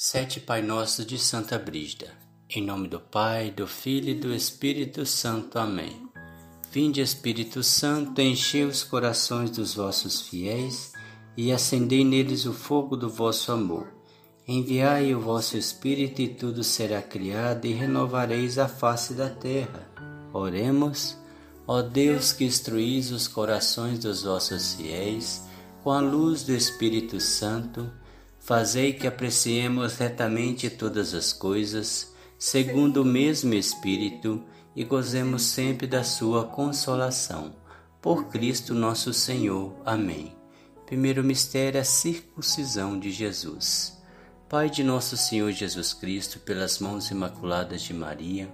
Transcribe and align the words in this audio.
Sete 0.00 0.38
Pai 0.38 0.62
Nossos 0.62 1.04
de 1.04 1.18
Santa 1.18 1.58
Brígida. 1.58 2.06
Em 2.48 2.64
nome 2.64 2.86
do 2.86 3.00
Pai, 3.00 3.50
do 3.50 3.66
Filho 3.66 4.10
e 4.10 4.14
do 4.14 4.32
Espírito 4.32 5.04
Santo. 5.04 5.58
Amém. 5.58 6.08
Vinde, 6.70 7.00
Espírito 7.00 7.64
Santo, 7.64 8.20
enchei 8.20 8.64
os 8.64 8.84
corações 8.84 9.50
dos 9.50 9.74
vossos 9.74 10.20
fiéis 10.20 10.92
e 11.36 11.50
acendei 11.50 12.04
neles 12.04 12.46
o 12.46 12.52
fogo 12.52 12.96
do 12.96 13.10
vosso 13.10 13.50
amor. 13.50 13.92
Enviai 14.46 15.12
o 15.12 15.20
vosso 15.20 15.56
Espírito 15.56 16.22
e 16.22 16.28
tudo 16.28 16.62
será 16.62 17.02
criado 17.02 17.64
e 17.64 17.72
renovareis 17.72 18.56
a 18.56 18.68
face 18.68 19.14
da 19.14 19.28
terra. 19.28 19.90
Oremos. 20.32 21.16
Ó 21.66 21.82
Deus 21.82 22.32
que 22.32 22.44
instruís 22.44 23.10
os 23.10 23.26
corações 23.26 23.98
dos 23.98 24.22
vossos 24.22 24.74
fiéis 24.74 25.42
com 25.82 25.90
a 25.90 25.98
luz 25.98 26.44
do 26.44 26.52
Espírito 26.52 27.18
Santo, 27.18 27.90
Fazei 28.48 28.94
que 28.94 29.06
apreciemos 29.06 29.98
retamente 29.98 30.70
todas 30.70 31.12
as 31.12 31.34
coisas, 31.34 32.14
segundo 32.38 33.02
o 33.02 33.04
mesmo 33.04 33.52
Espírito, 33.52 34.42
e 34.74 34.84
gozemos 34.84 35.42
sempre 35.42 35.86
da 35.86 36.02
Sua 36.02 36.46
consolação. 36.46 37.54
Por 38.00 38.28
Cristo 38.28 38.72
nosso 38.72 39.12
Senhor. 39.12 39.76
Amém. 39.84 40.34
Primeiro 40.86 41.22
mistério, 41.22 41.78
a 41.78 41.84
circuncisão 41.84 42.98
de 42.98 43.10
Jesus. 43.10 43.98
Pai 44.48 44.70
de 44.70 44.82
nosso 44.82 45.14
Senhor 45.14 45.52
Jesus 45.52 45.92
Cristo, 45.92 46.40
pelas 46.40 46.78
mãos 46.78 47.10
imaculadas 47.10 47.82
de 47.82 47.92
Maria, 47.92 48.50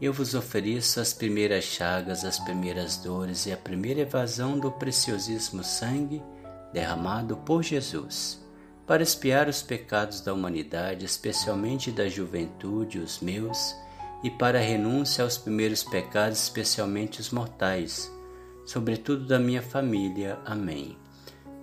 eu 0.00 0.12
vos 0.12 0.36
ofereço 0.36 1.00
as 1.00 1.12
primeiras 1.12 1.64
chagas, 1.64 2.24
as 2.24 2.38
primeiras 2.38 2.96
dores 2.96 3.44
e 3.46 3.52
a 3.52 3.56
primeira 3.56 4.02
evasão 4.02 4.56
do 4.56 4.70
preciosíssimo 4.70 5.64
sangue 5.64 6.22
derramado 6.72 7.38
por 7.38 7.64
Jesus 7.64 8.40
para 8.86 9.02
espiar 9.02 9.48
os 9.48 9.62
pecados 9.62 10.20
da 10.20 10.34
humanidade, 10.34 11.04
especialmente 11.04 11.90
da 11.90 12.08
juventude, 12.08 12.98
os 12.98 13.20
meus, 13.20 13.74
e 14.22 14.30
para 14.30 14.58
a 14.58 14.62
renúncia 14.62 15.24
aos 15.24 15.36
primeiros 15.36 15.82
pecados, 15.82 16.42
especialmente 16.42 17.20
os 17.20 17.30
mortais, 17.30 18.10
sobretudo 18.66 19.26
da 19.26 19.38
minha 19.38 19.62
família. 19.62 20.38
Amém. 20.44 20.96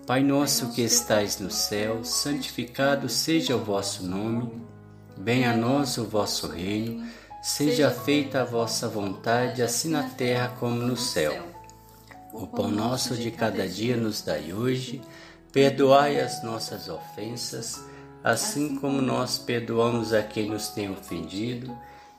Pai 0.05 0.23
nosso 0.23 0.73
que 0.73 0.81
estais 0.81 1.39
no 1.39 1.51
céu, 1.51 2.03
santificado 2.03 3.07
seja 3.07 3.55
o 3.55 3.63
vosso 3.63 4.03
nome, 4.05 4.51
venha 5.15 5.51
a 5.51 5.55
nós 5.55 5.97
o 5.97 6.05
vosso 6.05 6.47
reino, 6.47 7.05
seja 7.41 7.91
feita 7.91 8.41
a 8.41 8.45
vossa 8.45 8.87
vontade, 8.87 9.61
assim 9.61 9.91
na 9.91 10.09
terra 10.09 10.55
como 10.59 10.75
no 10.75 10.97
céu. 10.97 11.47
O 12.33 12.47
pão 12.47 12.69
nosso 12.69 13.15
de 13.15 13.31
cada 13.31 13.67
dia 13.67 13.95
nos 13.95 14.21
dai 14.21 14.51
hoje, 14.51 15.01
Perdoai 15.51 16.19
as 16.19 16.43
nossas 16.43 16.87
ofensas, 16.87 17.83
assim 18.23 18.75
como 18.75 19.01
nós 19.01 19.39
perdoamos 19.39 20.13
a 20.13 20.21
quem 20.21 20.49
nos 20.49 20.69
tem 20.69 20.91
ofendido, 20.91 21.75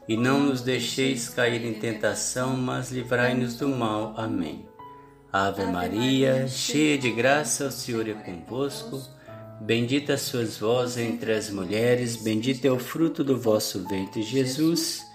e 0.08 0.16
não 0.16 0.40
nos 0.40 0.62
deixeis 0.62 1.28
cair 1.28 1.64
em 1.64 1.74
tentação, 1.74 2.56
mas 2.56 2.90
livrai-nos 2.90 3.54
do 3.54 3.68
mal. 3.68 4.14
Amém. 4.16 4.68
Ave 5.32 5.64
Maria, 5.66 6.48
cheia 6.48 6.98
de 6.98 7.12
graça, 7.12 7.66
o 7.66 7.70
Senhor 7.70 8.08
é 8.08 8.14
convosco. 8.14 9.00
Bendita 9.60 10.16
sois 10.16 10.58
vós 10.58 10.96
entre 10.96 11.32
as 11.32 11.50
mulheres, 11.50 12.16
bendito 12.16 12.64
é 12.64 12.70
o 12.72 12.78
fruto 12.78 13.22
do 13.22 13.38
vosso 13.38 13.86
ventre, 13.86 14.22
Jesus. 14.22 15.06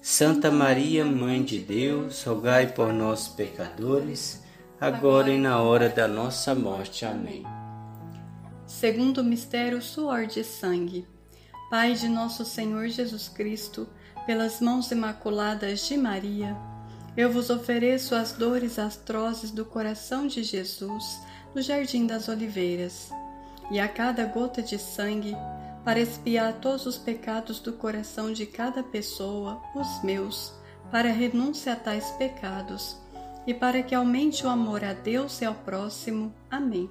Santa 0.00 0.52
Maria, 0.52 1.04
Mãe 1.04 1.42
de 1.42 1.58
Deus, 1.58 2.22
rogai 2.22 2.68
por 2.68 2.92
nós, 2.92 3.26
pecadores, 3.26 4.40
agora 4.80 5.30
e 5.30 5.38
na 5.38 5.60
hora 5.60 5.88
da 5.88 6.06
nossa 6.06 6.54
morte. 6.54 7.04
Amém. 7.04 7.42
Segundo 8.66 9.22
mistério, 9.22 9.80
suor 9.80 10.26
de 10.26 10.42
sangue. 10.42 11.06
Pai 11.70 11.94
de 11.94 12.08
nosso 12.08 12.44
Senhor 12.44 12.88
Jesus 12.88 13.28
Cristo, 13.28 13.88
pelas 14.26 14.60
mãos 14.60 14.90
imaculadas 14.90 15.86
de 15.86 15.96
Maria, 15.96 16.56
eu 17.16 17.32
vos 17.32 17.48
ofereço 17.48 18.14
as 18.14 18.32
dores 18.32 18.78
atrozes 18.78 19.52
do 19.52 19.64
coração 19.64 20.26
de 20.26 20.42
Jesus 20.42 21.20
no 21.54 21.62
Jardim 21.62 22.06
das 22.06 22.28
Oliveiras, 22.28 23.10
e 23.70 23.78
a 23.78 23.88
cada 23.88 24.24
gota 24.26 24.60
de 24.60 24.78
sangue, 24.78 25.34
para 25.84 26.00
expiar 26.00 26.54
todos 26.54 26.86
os 26.86 26.98
pecados 26.98 27.60
do 27.60 27.72
coração 27.72 28.32
de 28.32 28.46
cada 28.46 28.82
pessoa, 28.82 29.62
os 29.74 30.02
meus, 30.02 30.52
para 30.90 31.10
renúncia 31.12 31.72
a 31.72 31.76
tais 31.76 32.10
pecados, 32.12 32.96
e 33.46 33.54
para 33.54 33.82
que 33.82 33.94
aumente 33.94 34.44
o 34.44 34.48
amor 34.48 34.84
a 34.84 34.92
Deus 34.92 35.40
e 35.40 35.44
ao 35.44 35.54
próximo. 35.54 36.34
Amém. 36.50 36.90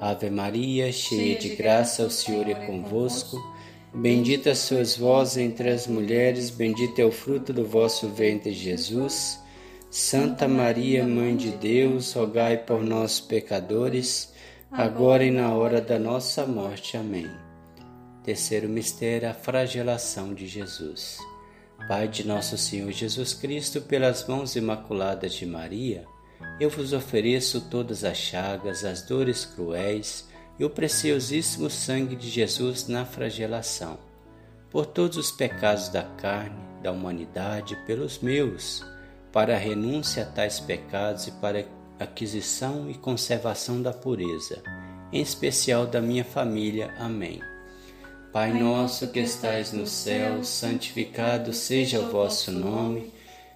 Ave 0.00 0.28
Maria, 0.30 0.92
cheia 0.92 1.38
de 1.38 1.56
graça, 1.56 2.04
o 2.04 2.10
Senhor 2.10 2.48
é 2.48 2.54
convosco. 2.66 3.38
Bendita 3.94 4.54
sois 4.54 4.96
vós 4.96 5.38
entre 5.38 5.70
as 5.70 5.86
mulheres, 5.86 6.50
bendito 6.50 6.98
é 6.98 7.04
o 7.04 7.10
fruto 7.10 7.52
do 7.52 7.64
vosso 7.64 8.08
ventre, 8.08 8.52
Jesus. 8.52 9.40
Santa 9.90 10.46
Maria, 10.46 11.06
Mãe 11.06 11.34
de 11.34 11.50
Deus, 11.52 12.12
rogai 12.12 12.58
por 12.58 12.82
nós, 12.82 13.20
pecadores, 13.20 14.34
agora 14.70 15.24
e 15.24 15.30
na 15.30 15.54
hora 15.54 15.80
da 15.80 15.98
nossa 15.98 16.44
morte. 16.44 16.98
Amém. 16.98 17.30
Terceiro 18.22 18.68
mistério, 18.68 19.30
a 19.30 19.32
flagelação 19.32 20.34
de 20.34 20.46
Jesus. 20.46 21.18
Pai 21.88 22.08
de 22.08 22.26
nosso 22.26 22.58
Senhor 22.58 22.90
Jesus 22.90 23.32
Cristo, 23.32 23.80
pelas 23.80 24.26
mãos 24.26 24.56
imaculadas 24.56 25.32
de 25.32 25.46
Maria, 25.46 26.04
eu 26.58 26.70
vos 26.70 26.92
ofereço 26.92 27.60
todas 27.62 28.04
as 28.04 28.16
chagas, 28.16 28.84
as 28.84 29.02
dores 29.02 29.44
cruéis 29.44 30.26
e 30.58 30.64
o 30.64 30.70
preciosíssimo 30.70 31.68
sangue 31.68 32.16
de 32.16 32.30
Jesus 32.30 32.88
na 32.88 33.04
flagelação, 33.04 33.98
por 34.70 34.86
todos 34.86 35.16
os 35.16 35.30
pecados 35.30 35.88
da 35.88 36.02
carne, 36.02 36.56
da 36.82 36.92
humanidade, 36.92 37.76
pelos 37.86 38.18
meus, 38.20 38.84
para 39.32 39.54
a 39.54 39.58
renúncia 39.58 40.22
a 40.22 40.26
tais 40.26 40.58
pecados 40.58 41.26
e 41.26 41.32
para 41.32 41.60
a 42.00 42.04
aquisição 42.04 42.90
e 42.90 42.94
conservação 42.94 43.82
da 43.82 43.92
pureza, 43.92 44.62
em 45.12 45.20
especial 45.20 45.86
da 45.86 46.00
minha 46.00 46.24
família. 46.24 46.94
Amém. 46.98 47.40
Pai 48.32 48.52
nosso 48.52 49.08
que 49.08 49.20
estais 49.20 49.72
no 49.72 49.86
céu, 49.86 50.44
santificado 50.44 51.52
seja 51.52 52.00
o 52.00 52.10
vosso 52.10 52.50
nome. 52.50 53.15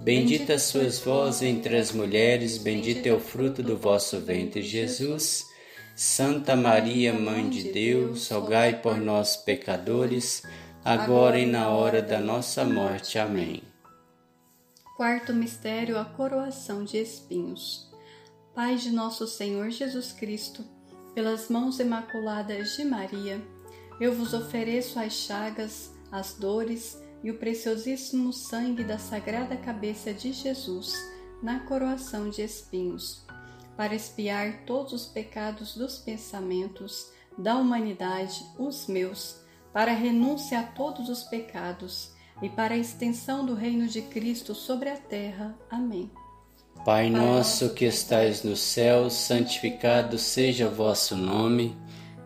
Bendita 0.00 0.58
sois 0.58 1.00
vós 1.00 1.42
entre 1.42 1.76
as 1.76 1.92
mulheres, 1.92 2.56
bendito 2.56 3.06
é 3.06 3.12
o 3.12 3.18
fruto 3.18 3.62
do 3.62 3.76
vosso 3.76 4.20
ventre, 4.20 4.62
Jesus. 4.62 5.44
Santa 5.96 6.54
Maria, 6.54 7.12
Mãe 7.12 7.48
de 7.48 7.72
Deus, 7.72 8.30
rogai 8.30 8.80
por 8.80 8.96
nós, 8.96 9.36
pecadores, 9.36 10.44
agora 10.84 11.40
e 11.40 11.44
na 11.44 11.70
hora 11.70 12.00
da 12.00 12.20
nossa 12.20 12.64
morte. 12.64 13.18
Amém. 13.18 13.62
Quarto 14.96 15.34
mistério, 15.34 15.98
a 15.98 16.04
coroação 16.04 16.84
de 16.84 16.96
espinhos. 16.98 17.90
Pai 18.54 18.76
de 18.76 18.90
nosso 18.90 19.26
Senhor 19.26 19.70
Jesus 19.70 20.12
Cristo, 20.12 20.64
pelas 21.14 21.48
mãos 21.48 21.80
imaculadas 21.80 22.76
de 22.76 22.84
Maria, 22.84 23.42
eu 24.00 24.14
vos 24.14 24.32
ofereço 24.32 25.00
as 25.00 25.12
chagas, 25.12 25.92
as 26.12 26.34
dores, 26.34 27.02
e 27.22 27.30
o 27.30 27.38
preciosíssimo 27.38 28.32
sangue 28.32 28.84
da 28.84 28.98
sagrada 28.98 29.56
cabeça 29.56 30.12
de 30.12 30.32
Jesus 30.32 30.92
na 31.42 31.60
coroação 31.60 32.30
de 32.30 32.42
espinhos, 32.42 33.24
para 33.76 33.94
expiar 33.94 34.64
todos 34.66 34.92
os 34.92 35.06
pecados 35.06 35.76
dos 35.76 35.98
pensamentos 35.98 37.10
da 37.36 37.56
humanidade, 37.56 38.44
os 38.58 38.86
meus, 38.88 39.36
para 39.72 39.92
renúncia 39.92 40.60
a 40.60 40.62
todos 40.64 41.08
os 41.08 41.22
pecados 41.24 42.12
e 42.42 42.48
para 42.48 42.74
a 42.74 42.78
extensão 42.78 43.44
do 43.46 43.54
reino 43.54 43.86
de 43.86 44.02
Cristo 44.02 44.54
sobre 44.54 44.88
a 44.88 44.96
terra. 44.96 45.56
Amém. 45.70 46.10
Pai 46.84 47.10
nosso 47.10 47.74
que 47.74 47.84
estais 47.84 48.42
no 48.42 48.56
céu, 48.56 49.10
santificado 49.10 50.16
seja 50.18 50.68
o 50.68 50.74
vosso 50.74 51.16
nome. 51.16 51.76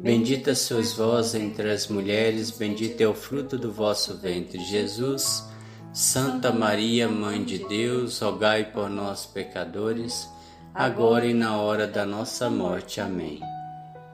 Bendita 0.00 0.54
sois 0.54 0.92
vós 0.92 1.34
entre 1.34 1.70
as 1.72 1.88
mulheres, 1.88 2.52
bendito 2.52 3.00
é 3.00 3.08
o 3.08 3.14
fruto 3.14 3.58
do 3.58 3.72
vosso 3.72 4.16
ventre, 4.16 4.60
Jesus. 4.64 5.44
Santa 5.92 6.52
Maria, 6.52 7.08
Mãe 7.08 7.42
de 7.42 7.58
Deus, 7.66 8.20
rogai 8.20 8.70
por 8.70 8.88
nós, 8.88 9.26
pecadores, 9.26 10.28
agora 10.72 11.26
e 11.26 11.34
na 11.34 11.56
hora 11.56 11.84
da 11.84 12.06
nossa 12.06 12.48
morte. 12.48 13.00
Amém. 13.00 13.40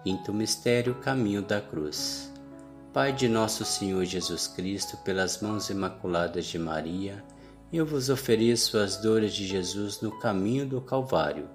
Quinto 0.02 0.32
mistério, 0.32 0.94
caminho 0.94 1.42
da 1.42 1.60
cruz. 1.60 2.32
Pai 2.90 3.12
de 3.12 3.28
nosso 3.28 3.62
Senhor 3.62 4.06
Jesus 4.06 4.48
Cristo, 4.48 4.96
pelas 5.04 5.42
mãos 5.42 5.68
imaculadas 5.68 6.46
de 6.46 6.58
Maria, 6.58 7.22
eu 7.70 7.84
vos 7.84 8.08
ofereço 8.08 8.78
as 8.78 8.96
dores 8.96 9.34
de 9.34 9.46
Jesus 9.46 10.00
no 10.00 10.18
caminho 10.18 10.64
do 10.64 10.80
Calvário, 10.80 11.46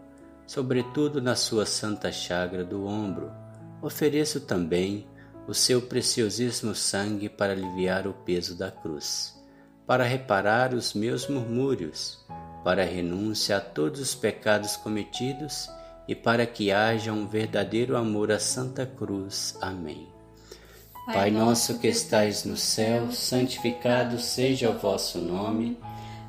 sobretudo 0.45 1.19
na 1.19 1.35
sua 1.35 1.65
santa 1.65 2.11
chagra 2.11 2.63
do 2.63 2.85
ombro. 2.85 3.31
Ofereço 3.81 4.41
também 4.41 5.07
o 5.47 5.53
seu 5.53 5.81
preciosíssimo 5.81 6.75
sangue 6.75 7.29
para 7.29 7.53
aliviar 7.53 8.05
o 8.07 8.13
peso 8.13 8.55
da 8.57 8.69
cruz, 8.69 9.33
para 9.87 10.03
reparar 10.03 10.73
os 10.73 10.93
meus 10.93 11.27
murmúrios, 11.27 12.19
para 12.63 12.83
a 12.83 12.85
renúncia 12.85 13.57
a 13.57 13.61
todos 13.61 14.01
os 14.01 14.13
pecados 14.13 14.75
cometidos 14.75 15.69
e 16.07 16.13
para 16.13 16.45
que 16.45 16.71
haja 16.71 17.13
um 17.13 17.25
verdadeiro 17.25 17.95
amor 17.95 18.31
à 18.31 18.39
Santa 18.39 18.85
Cruz. 18.85 19.57
Amém. 19.61 20.07
Pai 21.05 21.31
nosso 21.31 21.79
que 21.79 21.87
estais 21.87 22.43
no 22.43 22.57
céu, 22.57 23.11
santificado 23.11 24.19
seja 24.19 24.69
o 24.69 24.77
vosso 24.77 25.17
nome. 25.17 25.79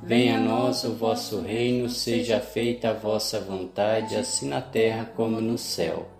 Venha 0.02 0.38
a 0.38 0.40
nós 0.40 0.84
o 0.84 0.94
vosso 0.94 1.40
reino, 1.40 1.90
seja 1.90 2.40
feita 2.40 2.90
a 2.90 2.94
vossa 2.94 3.38
vontade, 3.40 4.16
assim 4.16 4.48
na 4.48 4.62
terra 4.62 5.04
como 5.14 5.40
no 5.40 5.58
céu. 5.58 6.19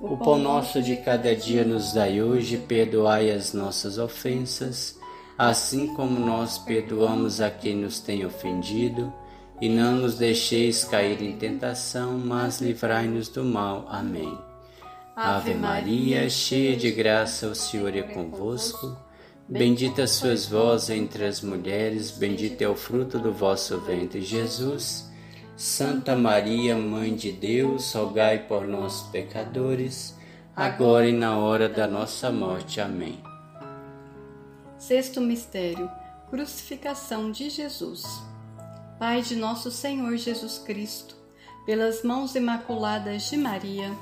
O 0.00 0.16
pão 0.16 0.38
nosso 0.38 0.80
de 0.80 0.96
cada 0.96 1.36
dia 1.36 1.62
nos 1.62 1.92
dai 1.92 2.22
hoje, 2.22 2.56
perdoai 2.56 3.30
as 3.30 3.52
nossas 3.52 3.98
ofensas, 3.98 4.98
assim 5.36 5.88
como 5.94 6.18
nós 6.18 6.56
perdoamos 6.56 7.38
a 7.38 7.50
quem 7.50 7.76
nos 7.76 8.00
tem 8.00 8.24
ofendido, 8.24 9.12
e 9.60 9.68
não 9.68 9.96
nos 9.96 10.16
deixeis 10.16 10.84
cair 10.84 11.20
em 11.20 11.36
tentação, 11.36 12.18
mas 12.18 12.62
livrai-nos 12.62 13.28
do 13.28 13.44
mal. 13.44 13.84
Amém. 13.90 14.38
Ave 15.14 15.52
Maria, 15.52 16.30
cheia 16.30 16.74
de 16.74 16.90
graça, 16.90 17.48
o 17.48 17.54
Senhor 17.54 17.94
é 17.94 18.00
convosco. 18.00 18.96
Bendita 19.46 20.06
sois 20.06 20.46
vós 20.46 20.88
entre 20.88 21.26
as 21.26 21.42
mulheres, 21.42 22.10
bendito 22.10 22.62
é 22.62 22.68
o 22.68 22.74
fruto 22.74 23.18
do 23.18 23.32
vosso 23.32 23.78
ventre, 23.80 24.22
Jesus. 24.22 25.09
Santa 25.60 26.16
Maria, 26.16 26.74
Mãe 26.74 27.14
de 27.14 27.30
Deus, 27.30 27.92
rogai 27.92 28.46
por 28.46 28.66
nós, 28.66 29.02
pecadores, 29.12 30.14
agora 30.56 31.06
e 31.06 31.12
na 31.12 31.36
hora 31.36 31.68
da 31.68 31.86
nossa 31.86 32.32
morte. 32.32 32.80
Amém. 32.80 33.22
Sexto 34.78 35.20
mistério: 35.20 35.90
Crucificação 36.30 37.30
de 37.30 37.50
Jesus. 37.50 38.04
Pai 38.98 39.20
de 39.20 39.36
nosso 39.36 39.70
Senhor 39.70 40.16
Jesus 40.16 40.56
Cristo, 40.56 41.14
pelas 41.66 42.02
mãos 42.02 42.34
imaculadas 42.34 43.24
de 43.24 43.36
Maria, 43.36 43.92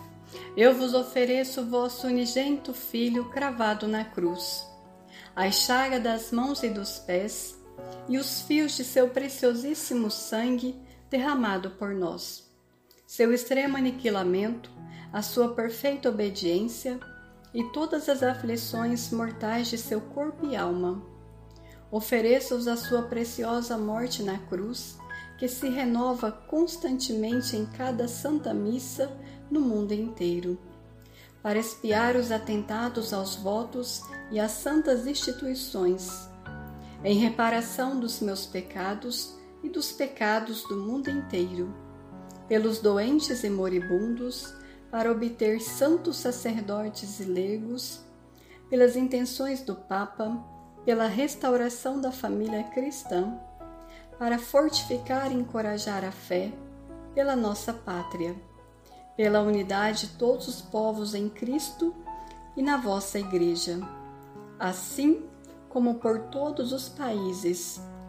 eu 0.56 0.76
vos 0.76 0.94
ofereço 0.94 1.66
vosso 1.66 2.06
unigênito 2.06 2.72
Filho 2.72 3.30
cravado 3.30 3.88
na 3.88 4.04
cruz 4.04 4.64
a 5.34 5.50
chaga 5.50 5.98
das 5.98 6.30
mãos 6.30 6.62
e 6.62 6.68
dos 6.68 6.98
pés 7.00 7.58
e 8.08 8.16
os 8.16 8.42
fios 8.42 8.76
de 8.76 8.84
seu 8.84 9.08
preciosíssimo 9.08 10.08
sangue 10.08 10.86
derramado 11.10 11.70
por 11.72 11.94
nós. 11.94 12.50
Seu 13.06 13.32
extremo 13.32 13.76
aniquilamento, 13.76 14.70
a 15.12 15.22
sua 15.22 15.54
perfeita 15.54 16.08
obediência 16.08 17.00
e 17.54 17.64
todas 17.64 18.08
as 18.08 18.22
aflições 18.22 19.10
mortais 19.10 19.68
de 19.68 19.78
seu 19.78 20.00
corpo 20.00 20.46
e 20.46 20.56
alma. 20.56 21.02
Ofereço-os 21.90 22.68
a 22.68 22.76
sua 22.76 23.02
preciosa 23.02 23.78
morte 23.78 24.22
na 24.22 24.38
cruz, 24.38 24.98
que 25.38 25.48
se 25.48 25.68
renova 25.68 26.30
constantemente 26.30 27.56
em 27.56 27.64
cada 27.64 28.06
santa 28.06 28.52
missa 28.52 29.10
no 29.50 29.60
mundo 29.60 29.92
inteiro 29.92 30.58
para 31.42 31.58
espiar 31.58 32.16
os 32.16 32.30
atentados 32.30 33.12
aos 33.12 33.36
votos 33.36 34.02
e 34.30 34.40
às 34.40 34.52
santas 34.52 35.06
instituições, 35.06 36.28
em 37.04 37.18
reparação 37.18 37.98
dos 37.98 38.20
meus 38.20 38.44
pecados 38.44 39.37
e 39.62 39.68
dos 39.68 39.92
pecados 39.92 40.62
do 40.64 40.76
mundo 40.76 41.10
inteiro, 41.10 41.74
pelos 42.48 42.78
doentes 42.78 43.44
e 43.44 43.50
moribundos, 43.50 44.54
para 44.90 45.10
obter 45.10 45.60
santos 45.60 46.16
sacerdotes 46.16 47.20
e 47.20 47.24
leigos, 47.24 48.00
pelas 48.70 48.96
intenções 48.96 49.62
do 49.62 49.74
Papa, 49.74 50.42
pela 50.84 51.06
restauração 51.06 52.00
da 52.00 52.10
família 52.10 52.64
cristã, 52.64 53.38
para 54.18 54.38
fortificar 54.38 55.30
e 55.30 55.34
encorajar 55.34 56.04
a 56.04 56.10
fé, 56.10 56.52
pela 57.14 57.36
nossa 57.36 57.72
pátria 57.72 58.34
pela 59.18 59.40
unidade 59.40 60.06
de 60.06 60.12
todos 60.16 60.46
os 60.46 60.62
povos 60.62 61.12
em 61.12 61.28
Cristo 61.28 61.92
e 62.56 62.62
na 62.62 62.76
vossa 62.76 63.18
Igreja, 63.18 63.80
assim 64.60 65.24
como 65.68 65.96
por 65.96 66.20
todos 66.26 66.72
os 66.72 66.88
países 66.88 67.80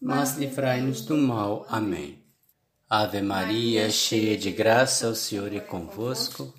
mas 0.00 0.36
livrai-nos 0.36 1.02
do 1.02 1.16
mal. 1.16 1.66
Amém. 1.68 2.22
Ave 2.88 3.20
Maria, 3.20 3.90
cheia 3.90 4.36
de 4.36 4.50
graça, 4.50 5.08
o 5.08 5.14
Senhor 5.14 5.52
é 5.52 5.60
convosco. 5.60 6.54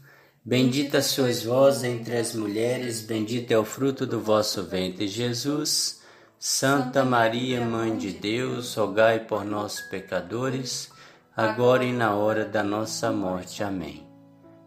Bendita 0.45 1.01
sois 1.01 1.43
vós 1.43 1.83
entre 1.83 2.17
as 2.17 2.33
mulheres, 2.33 3.01
bendito 3.01 3.51
é 3.51 3.57
o 3.57 3.65
fruto 3.65 4.05
do 4.05 4.19
vosso 4.19 4.63
ventre, 4.63 5.07
Jesus. 5.07 6.01
Santa 6.37 7.03
Maria, 7.03 7.65
Mãe 7.65 7.97
de 7.97 8.11
Deus, 8.11 8.73
rogai 8.75 9.19
por 9.19 9.43
nós, 9.43 9.81
pecadores, 9.81 10.89
agora 11.35 11.83
e 11.83 11.91
na 11.91 12.15
hora 12.15 12.45
da 12.45 12.63
nossa 12.63 13.11
morte. 13.11 13.63
Amém. 13.63 14.07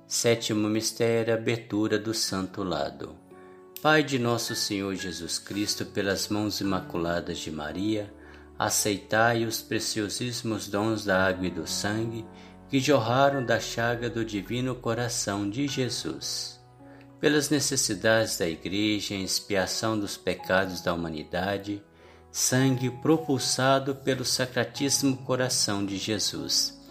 Sétimo 0.06 0.68
mistério, 0.68 1.32
abertura 1.32 1.98
do 1.98 2.12
Santo 2.12 2.62
Lado. 2.62 3.16
Pai 3.80 4.02
de 4.02 4.18
nosso 4.18 4.54
Senhor 4.54 4.94
Jesus 4.94 5.38
Cristo, 5.38 5.86
pelas 5.86 6.28
mãos 6.28 6.60
imaculadas 6.60 7.38
de 7.38 7.50
Maria, 7.50 8.12
aceitai 8.66 9.44
os 9.44 9.62
preciosíssimos 9.62 10.68
dons 10.68 11.04
da 11.04 11.26
água 11.26 11.46
e 11.46 11.50
do 11.50 11.66
sangue 11.66 12.24
que 12.68 12.80
jorraram 12.80 13.44
da 13.44 13.60
chaga 13.60 14.08
do 14.08 14.24
divino 14.24 14.74
coração 14.74 15.48
de 15.48 15.68
Jesus. 15.68 16.60
Pelas 17.20 17.50
necessidades 17.50 18.38
da 18.38 18.48
Igreja 18.48 19.14
em 19.14 19.22
expiação 19.22 19.98
dos 19.98 20.16
pecados 20.16 20.80
da 20.80 20.92
humanidade, 20.92 21.82
sangue 22.30 22.90
propulsado 22.90 23.94
pelo 23.94 24.24
Sacratíssimo 24.24 25.18
Coração 25.18 25.84
de 25.84 25.96
Jesus 25.98 26.82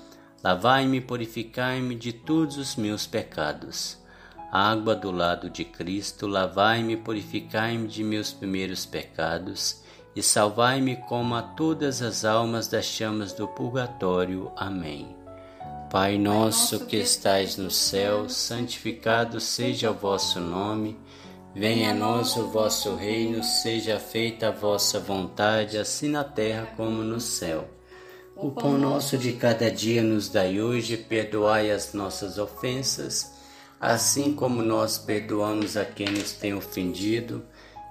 Lavai-me 0.43 0.97
e 0.97 1.01
purificai-me 1.01 1.93
de 1.93 2.11
todos 2.11 2.57
os 2.57 2.75
meus 2.75 3.05
pecados. 3.05 3.99
Água 4.51 4.95
do 4.95 5.11
lado 5.11 5.51
de 5.51 5.63
Cristo, 5.63 6.25
lavai-me 6.25 6.93
e 6.93 6.97
purificai-me 6.97 7.87
de 7.87 8.03
meus 8.03 8.33
primeiros 8.33 8.83
pecados, 8.83 9.80
e 10.15 10.21
salvai-me 10.21 10.95
como 10.95 11.35
a 11.35 11.41
todas 11.41 12.01
as 12.01 12.25
almas 12.25 12.67
das 12.67 12.85
chamas 12.85 13.33
do 13.33 13.47
purgatório. 13.47 14.51
Amém. 14.55 15.15
Pai 15.89 16.17
nosso 16.17 16.85
que 16.85 16.97
estais 16.97 17.57
no 17.57 17.69
céu, 17.69 18.29
santificado 18.29 19.39
seja 19.39 19.91
o 19.91 19.93
vosso 19.93 20.39
nome. 20.39 20.97
Venha 21.53 21.91
a 21.91 21.93
nós 21.93 22.37
o 22.37 22.47
vosso 22.47 22.95
reino, 22.95 23.43
seja 23.43 23.99
feita 23.99 24.47
a 24.47 24.51
vossa 24.51 24.99
vontade, 24.99 25.77
assim 25.77 26.07
na 26.07 26.23
terra 26.23 26.67
como 26.77 27.03
no 27.03 27.19
céu. 27.19 27.67
O 28.37 28.51
pão 28.51 28.77
nosso 28.77 29.17
de 29.17 29.33
cada 29.33 29.69
dia 29.69 30.01
nos 30.01 30.29
dai 30.29 30.61
hoje, 30.61 30.95
perdoai 30.95 31.69
as 31.69 31.93
nossas 31.93 32.37
ofensas, 32.37 33.33
assim 33.79 34.33
como 34.33 34.61
nós 34.61 34.97
perdoamos 34.97 35.75
a 35.75 35.83
quem 35.83 36.07
nos 36.07 36.31
tem 36.31 36.53
ofendido, 36.53 37.43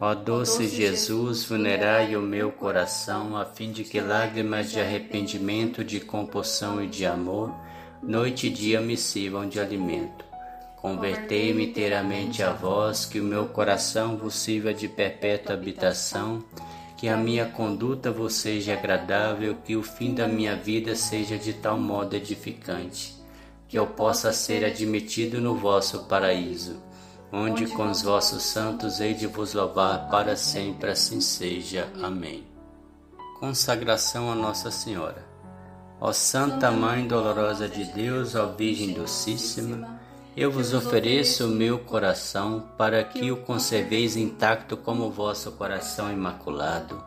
Ó 0.00 0.14
doce 0.14 0.66
Jesus, 0.66 1.44
vulnerai 1.44 2.16
o 2.16 2.20
meu 2.20 2.50
coração, 2.50 3.36
a 3.36 3.44
fim 3.44 3.70
de 3.70 3.84
que 3.84 4.00
lágrimas 4.00 4.70
de 4.70 4.80
arrependimento, 4.80 5.84
de 5.84 6.00
compulsão 6.00 6.82
e 6.82 6.88
de 6.88 7.06
amor, 7.06 7.54
noite 8.02 8.48
e 8.48 8.50
dia 8.50 8.80
me 8.80 8.96
sirvam 8.96 9.48
de 9.48 9.60
alimento. 9.60 10.24
Convertei-me 10.76 11.66
inteiramente 11.66 12.42
a 12.42 12.52
vós, 12.52 13.06
que 13.06 13.20
o 13.20 13.24
meu 13.24 13.46
coração 13.46 14.16
vos 14.16 14.34
sirva 14.34 14.74
de 14.74 14.88
perpétua 14.88 15.54
habitação, 15.54 16.42
que 16.96 17.08
a 17.08 17.16
minha 17.16 17.46
conduta 17.46 18.10
vos 18.10 18.34
seja 18.34 18.72
agradável, 18.72 19.56
que 19.64 19.76
o 19.76 19.82
fim 19.82 20.14
da 20.14 20.26
minha 20.26 20.56
vida 20.56 20.96
seja 20.96 21.38
de 21.38 21.52
tal 21.52 21.78
modo 21.78 22.16
edificante, 22.16 23.14
que 23.68 23.78
eu 23.78 23.86
possa 23.86 24.32
ser 24.32 24.64
admitido 24.64 25.40
no 25.40 25.54
vosso 25.54 26.04
paraíso, 26.04 26.82
onde 27.32 27.66
com 27.68 27.90
os 27.90 28.02
vossos 28.02 28.42
santos 28.42 29.00
hei 29.00 29.14
de 29.14 29.26
vos 29.26 29.54
louvar 29.54 30.10
para 30.10 30.36
sempre, 30.36 30.90
assim 30.90 31.18
seja. 31.20 31.88
Amém. 32.02 32.46
Consagração 33.40 34.30
a 34.30 34.34
Nossa 34.34 34.70
Senhora. 34.70 35.24
Ó 35.98 36.12
Santa 36.12 36.70
Mãe 36.70 37.06
dolorosa 37.06 37.66
de 37.68 37.84
Deus, 37.84 38.34
ó 38.34 38.46
Virgem 38.48 38.92
Docíssima, 38.92 39.98
eu 40.36 40.50
vos 40.50 40.74
ofereço 40.74 41.46
o 41.46 41.50
meu 41.50 41.78
coração 41.78 42.68
para 42.76 43.02
que 43.02 43.30
o 43.30 43.38
conserveis 43.38 44.16
intacto 44.16 44.76
como 44.76 45.04
o 45.04 45.10
vosso 45.10 45.52
coração 45.52 46.12
imaculado. 46.12 47.02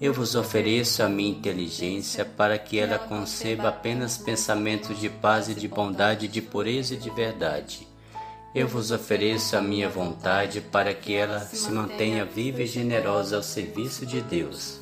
Eu 0.00 0.12
vos 0.12 0.34
ofereço 0.34 1.02
a 1.02 1.08
minha 1.08 1.30
inteligência 1.30 2.24
para 2.24 2.58
que 2.58 2.78
ela 2.78 2.98
conceba 2.98 3.68
apenas 3.68 4.18
pensamentos 4.18 5.00
de 5.00 5.08
paz 5.08 5.48
e 5.48 5.54
de 5.54 5.66
bondade, 5.66 6.28
de 6.28 6.42
pureza 6.42 6.94
e 6.94 6.98
de 6.98 7.08
verdade. 7.10 7.95
Eu 8.56 8.66
vos 8.66 8.90
ofereço 8.90 9.54
a 9.54 9.60
minha 9.60 9.86
vontade 9.86 10.62
para 10.62 10.94
que 10.94 11.14
ela 11.14 11.40
se 11.40 11.70
mantenha 11.70 12.24
viva 12.24 12.62
e 12.62 12.66
generosa 12.66 13.36
ao 13.36 13.42
serviço 13.42 14.06
de 14.06 14.22
Deus. 14.22 14.80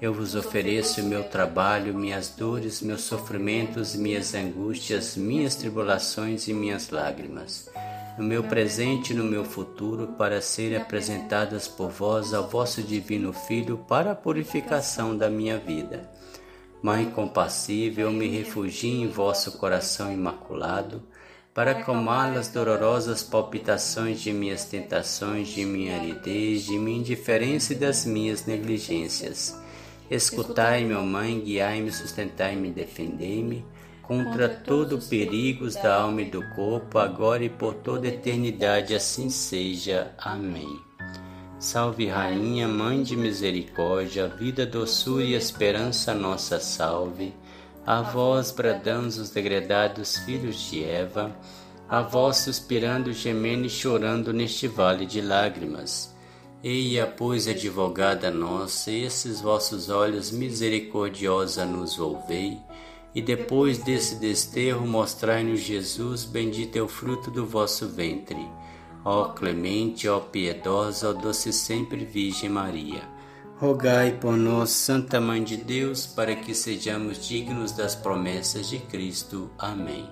Eu 0.00 0.14
vos 0.14 0.34
ofereço 0.34 1.02
meu 1.02 1.22
trabalho, 1.22 1.92
minhas 1.92 2.30
dores, 2.30 2.80
meus 2.80 3.02
sofrimentos, 3.02 3.94
minhas 3.94 4.34
angústias, 4.34 5.14
minhas 5.14 5.54
tribulações 5.54 6.48
e 6.48 6.54
minhas 6.54 6.88
lágrimas, 6.88 7.68
no 8.16 8.24
meu 8.24 8.44
presente 8.44 9.12
e 9.12 9.14
no 9.14 9.24
meu 9.24 9.44
futuro, 9.44 10.14
para 10.16 10.40
serem 10.40 10.78
apresentadas 10.78 11.68
por 11.68 11.90
vós 11.90 12.32
ao 12.32 12.48
vosso 12.48 12.82
divino 12.82 13.30
Filho 13.34 13.76
para 13.86 14.12
a 14.12 14.16
purificação 14.16 15.14
da 15.14 15.28
minha 15.28 15.58
vida. 15.58 16.10
Mãe 16.82 17.10
compassiva, 17.10 18.00
eu 18.00 18.10
me 18.10 18.26
refugio 18.26 19.02
em 19.02 19.06
vosso 19.06 19.58
coração 19.58 20.10
imaculado, 20.10 21.02
para 21.54 21.72
acalmar 21.72 22.36
as 22.36 22.48
dolorosas 22.48 23.22
palpitações 23.22 24.20
de 24.20 24.32
minhas 24.32 24.64
tentações, 24.64 25.48
de 25.48 25.64
minha 25.64 25.96
aridez, 25.96 26.64
de 26.64 26.78
minha 26.78 26.98
indiferença 26.98 27.72
e 27.72 27.76
das 27.76 28.04
minhas 28.04 28.46
negligências 28.46 29.60
Escutai-me, 30.12 30.92
ó 30.92 31.02
Mãe, 31.02 31.40
guiai-me, 31.40 31.90
sustentai-me, 31.90 32.70
defendei-me 32.70 33.64
contra 34.02 34.46
todo 34.46 34.98
perigos 34.98 35.74
da 35.74 36.02
alma 36.02 36.20
e 36.20 36.30
do 36.30 36.46
corpo, 36.50 36.98
agora 36.98 37.42
e 37.42 37.48
por 37.48 37.76
toda 37.76 38.08
eternidade, 38.08 38.94
assim 38.94 39.30
seja. 39.30 40.12
Amém. 40.18 40.78
Salve, 41.58 42.08
Rainha, 42.08 42.68
Mãe 42.68 43.02
de 43.02 43.16
Misericórdia, 43.16 44.28
vida, 44.28 44.66
doçura 44.66 45.24
e 45.24 45.32
esperança, 45.32 46.12
nossa 46.12 46.60
salve. 46.60 47.32
A 47.84 48.00
vós 48.00 48.52
bradamos 48.52 49.18
os 49.18 49.30
degredados 49.30 50.16
filhos 50.18 50.70
de 50.70 50.84
Eva, 50.84 51.36
a 51.88 52.00
vós 52.00 52.36
suspirando, 52.36 53.12
gemendo 53.12 53.66
e 53.66 53.70
chorando 53.70 54.32
neste 54.32 54.68
vale 54.68 55.04
de 55.04 55.20
lágrimas. 55.20 56.14
Eia, 56.62 57.08
pois, 57.08 57.48
advogada 57.48 58.30
nossa, 58.30 58.92
esses 58.92 59.40
vossos 59.40 59.90
olhos 59.90 60.30
misericordiosa 60.30 61.64
nos 61.64 61.96
volvei, 61.96 62.56
e 63.12 63.20
depois 63.20 63.78
desse 63.78 64.14
desterro 64.14 64.86
mostrai-nos 64.86 65.58
Jesus, 65.58 66.24
bendito 66.24 66.76
é 66.76 66.82
o 66.82 66.86
fruto 66.86 67.32
do 67.32 67.44
vosso 67.44 67.88
ventre. 67.88 68.48
Ó 69.04 69.30
clemente, 69.30 70.08
ó 70.08 70.20
piedosa, 70.20 71.10
ó 71.10 71.12
doce 71.12 71.52
sempre 71.52 72.04
Virgem 72.04 72.48
Maria. 72.48 73.11
Rogai 73.58 74.18
por 74.18 74.36
nós, 74.36 74.70
Santa 74.70 75.20
Mãe 75.20 75.42
de 75.42 75.56
Deus, 75.56 76.06
para 76.06 76.34
que 76.34 76.54
sejamos 76.54 77.26
dignos 77.26 77.72
das 77.72 77.94
promessas 77.94 78.68
de 78.68 78.78
Cristo. 78.78 79.50
Amém. 79.56 80.10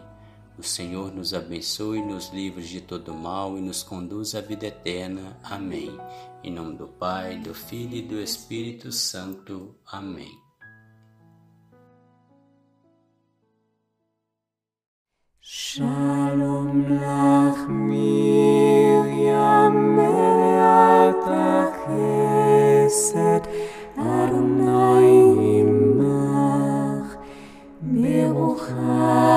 O 0.57 0.63
Senhor 0.63 1.13
nos 1.13 1.35
abençoe, 1.35 2.01
nos 2.03 2.29
livre 2.29 2.63
de 2.63 2.81
todo 2.81 3.13
mal 3.15 3.59
e 3.59 3.61
nos 3.61 3.83
conduz 3.83 4.35
à 4.35 4.41
vida 4.41 4.67
eterna. 4.67 5.37
Amém. 5.43 5.91
Em 6.45 6.53
nome 6.53 6.77
do 6.77 6.87
Pai, 6.87 7.39
do 7.39 7.53
Filho 7.53 7.97
e 7.97 8.03
do 8.03 8.21
Espírito 8.21 8.93
Santo. 8.93 9.75
Amém. 9.91 10.31
Shalom 15.41 17.01
lach 17.01 17.69
meleat 17.69 19.11
chesed 21.91 22.20
chesed 22.91 23.45
Adonai 23.97 25.63
imach 25.63 27.11
Beruchat 28.01 29.31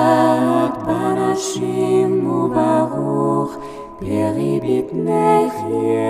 banashim 0.86 2.14
uvaruch 2.40 3.54
Peribit 4.00 4.88
nechir. 5.06 6.03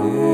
Yeah. 0.00 0.29